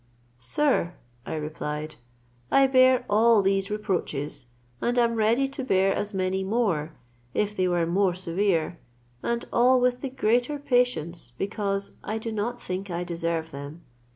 "Sir," 0.39 0.95
I 1.27 1.35
replied, 1.35 1.97
"I 2.49 2.65
bear 2.65 3.05
all 3.07 3.43
these 3.43 3.69
reproaches, 3.69 4.47
and 4.81 4.97
am 4.97 5.13
ready 5.13 5.47
to 5.49 5.63
bear 5.63 5.93
as 5.93 6.11
many 6.11 6.43
more, 6.43 6.93
if 7.35 7.55
they 7.55 7.67
were 7.67 7.85
more 7.85 8.15
severe, 8.15 8.79
and 9.21 9.45
all 9.53 9.79
with 9.79 10.01
the 10.01 10.09
greater 10.09 10.57
patience 10.57 11.33
because 11.37 11.91
I 12.03 12.17
do 12.17 12.31
not 12.31 12.59
think 12.59 12.89
I 12.89 13.03
deserve 13.03 13.51
them. 13.51 13.83